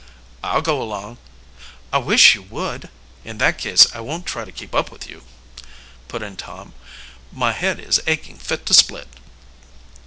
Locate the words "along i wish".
0.81-2.33